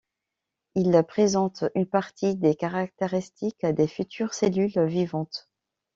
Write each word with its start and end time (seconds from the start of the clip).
Ils 0.73 1.03
présentent 1.07 1.63
une 1.75 1.85
partie 1.85 2.33
des 2.35 2.55
caractéristiques 2.55 3.63
des 3.67 3.87
futures 3.87 4.33
cellules 4.33 4.83
vivantes. 4.87 5.47